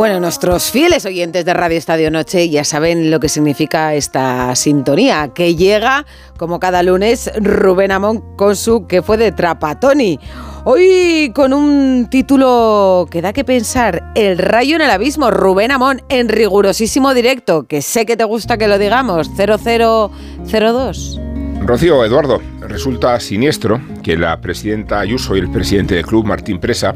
[0.00, 5.32] Bueno, nuestros fieles oyentes de Radio Estadio Noche ya saben lo que significa esta sintonía,
[5.34, 6.06] que llega,
[6.38, 10.18] como cada lunes, Rubén Amón con su que fue de Trapatoni.
[10.64, 16.00] Hoy con un título que da que pensar, El rayo en el abismo, Rubén Amón
[16.08, 21.20] en rigurosísimo directo, que sé que te gusta que lo digamos, 0002.
[21.60, 26.94] Rocío Eduardo, resulta siniestro que la presidenta Ayuso y el presidente del club, Martín Presa,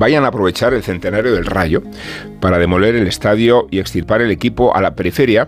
[0.00, 1.82] vayan a aprovechar el centenario del Rayo
[2.40, 5.46] para demoler el estadio y extirpar el equipo a la periferia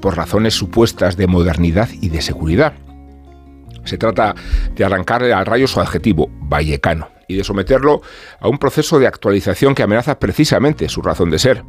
[0.00, 2.72] por razones supuestas de modernidad y de seguridad.
[3.84, 4.34] Se trata
[4.74, 8.02] de arrancarle al Rayo su adjetivo, vallecano, y de someterlo
[8.40, 11.62] a un proceso de actualización que amenaza precisamente su razón de ser,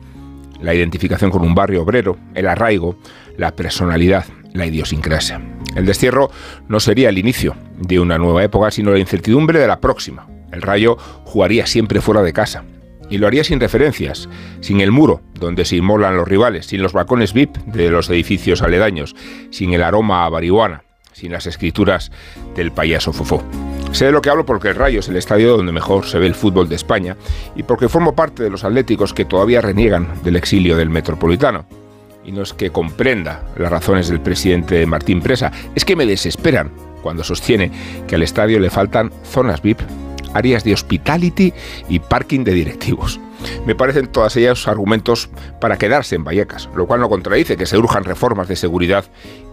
[0.59, 2.97] la identificación con un barrio obrero, el arraigo,
[3.38, 5.39] la personalidad, la idiosincrasia.
[5.75, 6.31] El destierro
[6.67, 10.62] no sería el inicio de una nueva época, sino la incertidumbre de la próxima, el
[10.62, 12.63] Rayo jugaría siempre fuera de casa.
[13.09, 14.30] Y lo haría sin referencias,
[14.61, 18.61] sin el muro donde se inmolan los rivales, sin los balcones VIP de los edificios
[18.61, 19.16] aledaños,
[19.52, 22.11] sin el aroma a marihuana, sin las escrituras
[22.55, 23.44] del payaso Fofó.
[23.92, 26.25] Sé de lo que hablo porque el Rayo es el estadio donde mejor se ve
[26.25, 27.16] el fútbol de España
[27.55, 31.66] y porque formo parte de los atléticos que todavía reniegan del exilio del Metropolitano.
[32.25, 36.72] Y no es que comprenda las razones del presidente Martín Presa, es que me desesperan
[37.03, 37.70] cuando sostiene
[38.08, 39.81] que al estadio le faltan zonas VIP
[40.34, 41.53] áreas de hospitality
[41.89, 43.20] y parking de directivos.
[43.66, 47.78] Me parecen todas ellas argumentos para quedarse en Vallecas, lo cual no contradice que se
[47.78, 49.06] urjan reformas de seguridad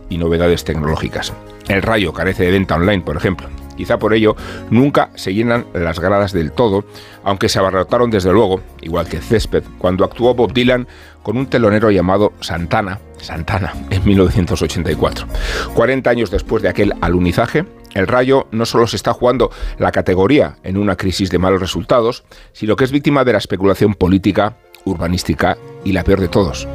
[0.08, 1.32] y novedades tecnológicas.
[1.68, 3.48] El rayo carece de venta online, por ejemplo.
[3.76, 4.36] Quizá por ello
[4.68, 6.84] nunca se llenan las gradas del todo,
[7.24, 10.86] aunque se abarrotaron desde luego, igual que césped, cuando actuó Bob Dylan
[11.22, 15.26] con un telonero llamado Santana, Santana, en 1984.
[15.74, 20.56] 40 años después de aquel alunizaje, el Rayo no solo se está jugando la categoría
[20.62, 25.56] en una crisis de malos resultados, sino que es víctima de la especulación política, urbanística
[25.84, 26.68] y la peor de todos,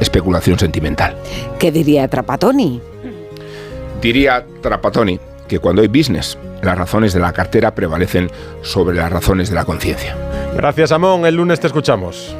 [0.00, 1.16] especulación sentimental.
[1.58, 2.80] ¿Qué diría Trapatoni?
[4.00, 8.30] Diría Trapatoni que cuando hay business, las razones de la cartera prevalecen
[8.62, 10.16] sobre las razones de la conciencia.
[10.54, 11.26] Gracias, Amón.
[11.26, 12.34] El lunes te escuchamos.